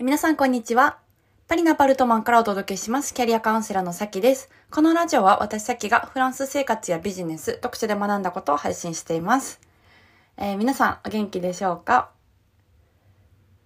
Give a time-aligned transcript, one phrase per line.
[0.00, 0.98] 皆さんこんにちは。
[1.48, 3.12] パリのアパルトマンからお届けします。
[3.12, 4.48] キャリアカウンセラーのさきです。
[4.70, 9.60] このラジオは私さきがフランス生活やビジネス、読書で学んだことを配信しています。
[10.36, 12.10] えー皆さんお元気でしょうか？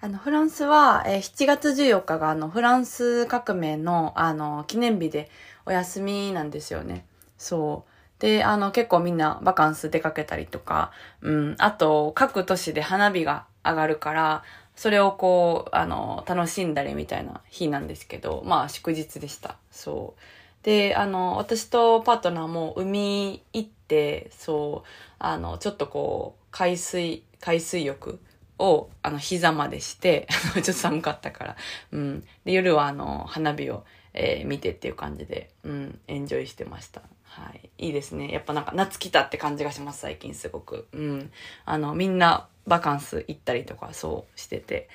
[0.00, 5.28] あの、フランスは、えー7月14日があの、フランス革命のあの、記念日で
[5.66, 7.06] お休みなんですよね。
[7.38, 8.22] そう。
[8.22, 10.92] で、あの、結構みんなバカンス出かけたりとか、
[11.22, 14.44] うん、あと、各都市で花火が上がるから、
[14.80, 19.58] それをこう、あの、楽しんだりみたいな日なんですけど、まあ、祝日でした。
[19.70, 20.64] そう。
[20.64, 24.88] で、あの、私とパートナーも海行って、そう、
[25.18, 28.20] あの、ちょっとこう、海水、海水浴
[28.58, 31.56] を、あの、膝までして、 ちょっと寒かったから、
[31.92, 32.24] うん。
[32.46, 37.02] で、夜はあの、花火を、えー見てっていう感じで、うん、エンジョイしてました。
[37.24, 37.68] はい。
[37.78, 38.32] いいですね。
[38.32, 40.88] やっぱなんか夏来たって感じがします、最近すごく。
[40.92, 41.30] うん。
[41.66, 44.88] あの、みんなバカンス行ったりとかそうしてて、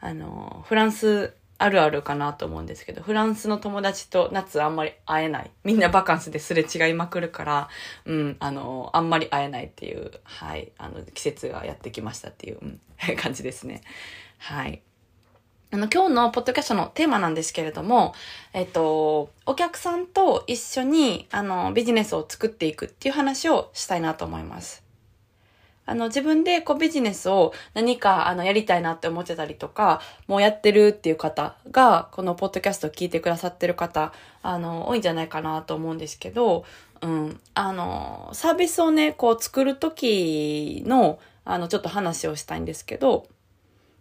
[0.00, 5.50] あの、フランスあるあるかなと思うんですけど、フランスの友達と夏あんまり会えない。
[5.62, 7.68] みんなバカンスですれ違いまくるから、
[8.04, 12.80] うん、あの、あんまり会えないっていう、はい、あの、季節がやってきましたっていう、うん、
[13.16, 13.82] 感じですね。
[14.38, 14.82] はい。
[15.70, 18.12] あの、今日のポッドキャストのテーマなんですけれども、
[18.52, 24.82] えっと、お客さんと一緒に、あの、ビジネスを作っていくっていう話をしたいなと思います。
[25.84, 36.64] あの、自分でこうビジネスを何かあのやりたいなって思ってたりとか、もうやってるっていう方が、このポッドキャストを聞いてくださってる方、あの、多いんじゃないかなと思うんですけど、
[37.00, 43.26] うん、あの、サービスをね、こう作るときの、あの、ちょっと話をしたいんですけど、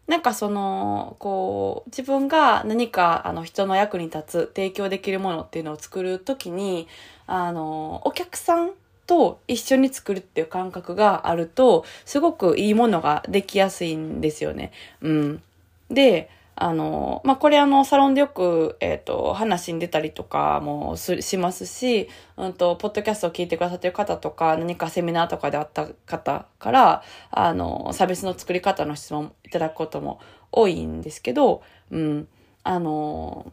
[0.08, 6.88] なんかその、こう、自分が何か、あの、人の役に立つ、提供できるものっていうのを作るときに、
[7.28, 8.72] あの、お客さん
[9.12, 14.72] と一緒に作るっていう感覚があると、すごくいいものができやすいんですよね。
[15.02, 15.44] うん。
[15.90, 30.22] で、あの、まあ、これあの、サロンでよく、えっ、と、話に出たりとかもすしますし、うんと、ポッドキャストを聞いてくださってる方とか、何かセミナーとかであった方から、あの、サービスの作り方の質問いただくことも
[30.54, 32.28] 多いんですけど、うん、
[32.64, 33.52] あの、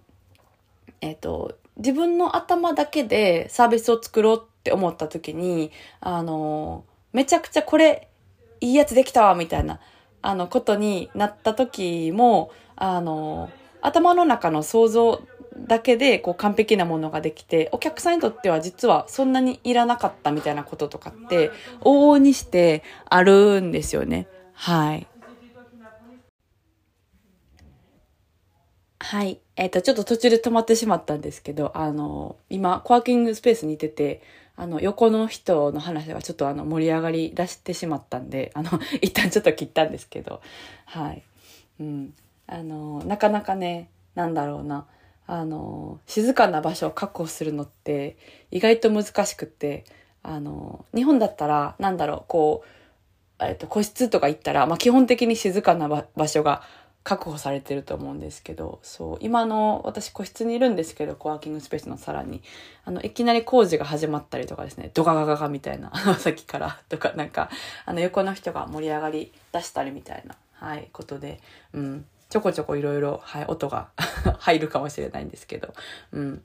[1.00, 8.08] えっ、と、自分の頭だけでサービスを作ろうって思った時に、あの、めちゃくちゃこれ、
[8.60, 9.80] いいやつできたわ、みたいな、
[10.22, 24.28] あの、ことになった時も、あの、頭の中の想像だけで、こう、完璧なものができて、お客さんにとっては実はそんなにいらなかったみたいなこととかって、往々にしてあるんですよね。
[24.52, 25.08] はい。
[29.00, 29.40] はい。
[29.56, 34.22] えっ、と、ちょっと途中で止まってしまったんですけど、あの、今、コワーキングスペースにいてて、
[34.60, 38.70] あの、横の人の話がちょっとあの、盛り上がり出してしまったんで、 あの、
[39.00, 40.42] 一旦ちょっと切ったんですけど、
[40.84, 41.22] はい。
[41.78, 42.14] うん。
[42.48, 44.86] あの、なかなかね、なんだろうな、
[45.28, 48.16] あの、静かな場所を確保するのって、
[48.50, 49.84] 意外と難しくって、
[50.24, 56.62] あの、日本だったら、なんだろう、こう、えっと、個室とか行ったら、まあ、基本的に静かな場場所が
[57.08, 62.42] 確保されてると思うんですけど、そう、今の、私個室にいるんですけど、コワーキングスペースのさらに、
[62.84, 67.48] あの、いきなり工事が始まったりとかですね、ドガガガガみたいな、 さっきから、とか、なんか、
[67.86, 71.41] あの、横の人が盛り上がり出したりみたいな、はい、ことで、
[71.72, 73.88] うん、ちょこちょこいろいろ、はい、音が
[74.40, 75.72] 入るかもしれないんですけど、
[76.12, 76.44] うん。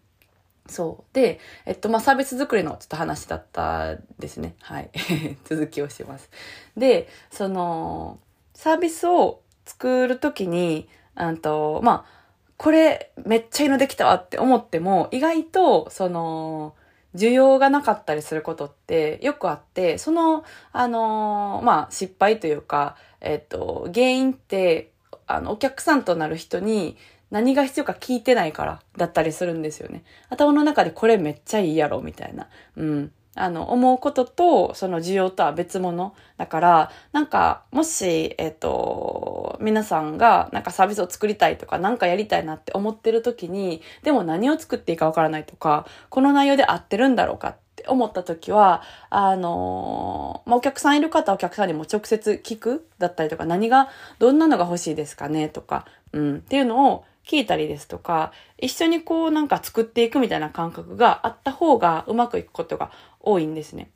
[0.68, 1.13] そう。
[1.13, 4.56] で、えっと、まあ、サービス作りのちょっと話だったですね。
[4.62, 4.90] はい。
[5.44, 6.30] 続きをします。
[6.78, 8.18] で、その、
[8.53, 12.24] サービスを作るときに、あと、まあ、
[12.57, 16.75] これめっちゃいいのできたわって思っても、意外と、その、
[17.16, 24.91] 需要がなかったりすることってよくあって、その、あのまあ、失敗というか、えっと、原因って、
[25.28, 26.97] あの、お客さんとなる人に
[27.30, 30.03] 何が必要か聞いてないからだったりするんですよね。
[30.30, 32.47] 頭の中でこれめっちゃいいやろ、みたいな。
[32.75, 33.12] うん。
[33.35, 36.13] あの、思うことと、その需要とは別物。
[36.38, 53.89] だから、なんか、もし、えっ、と、皆さんが、なんかサービスを作りたいとか、なんかやりたいなって思ってる時に、でも何を作っていいかわからないとか、この内容で合ってるんだろうかって思った時は、あのまあ、お客さんいる方はお客さんにも直接聞くだったりとか、何が、
[54.19, 63.90] どんなのが欲しいですかねとか、うん、っていうのを聞いたりですとか、一緒にこうなんか作っていくみたいな感覚があった方がうまくいくことが多いんですね。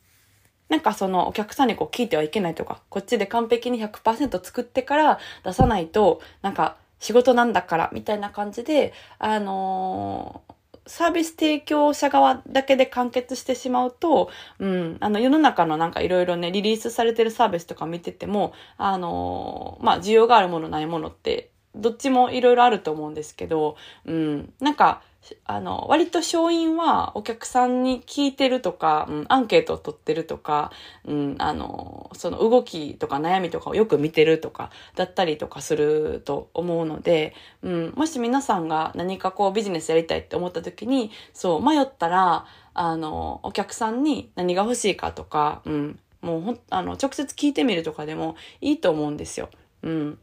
[0.70, 10.54] なんかそのお客さんにこう聞いてはいけないとか、こっちで完璧に100%作ってから出さないと、なんか仕事なんだからみたいな感じで、あのー
[10.90, 14.30] サービス提供者側だけで完結してしまうと、
[14.60, 25.02] うん、あの世の中のなんかいろいろね、リリースされてるサービスとか見てても、あのーまあ需要があるものないものってどっちもいろいろあると思うんですけど、うん、なんか、
[25.46, 30.72] あの、割と勝因はお客さんに聞いてるとか、うん、アンケートを取ってるとか、
[31.06, 49.50] うん、あの、その動きとか悩みとかをよく見てるとか、だったりとかすると思うので、うん、もし皆さんが何かこうビジネスやりたいって思った時に、そう、迷ったら、あの、お客さんに何が欲しいかとか、うん、もうほん、あの、直接聞いてみるとかでもいいと思うんですよ。
[49.84, 50.20] うん。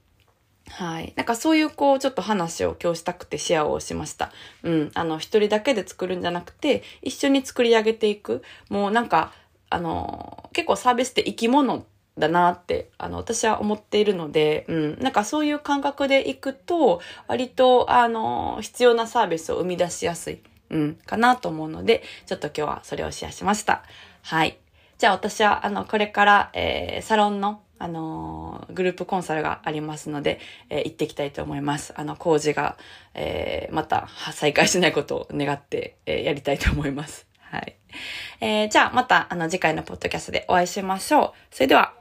[0.70, 1.12] はい。
[1.16, 4.32] なんかそういうこう、ちょっと話を今日したくてシェアをしました。
[4.62, 4.90] うん。
[4.94, 8.42] あの、一人だけで作るんじゃなくて、一緒に作り上げていく。
[8.70, 9.32] もうなんか、
[9.70, 11.84] あの、結構サービスって生き物
[12.16, 14.98] だなって、あの、私は思っているので、うん。
[15.00, 20.40] なんかそういう感覚でいくと、割と、あの、必要なサービスを生み出しやすい、
[20.70, 23.82] うん、かなと思うので、ちょっと今日はそれをシェアしました。
[24.22, 24.58] はい。
[24.96, 30.40] じゃあ私は、あの、これから、えー、サロンの、あの、グループコンサルがありますので、
[30.70, 31.92] えー、行っていきたいと思います。
[31.96, 32.76] あの、工事が、
[33.14, 37.26] えー、また再開しないことを願って、えー、やりたいと思います。
[37.40, 37.76] はい。
[38.40, 41.54] えー、じゃあ、また、あの、次回のポッドキャストでお会いしましょう。
[41.54, 41.94] それでは、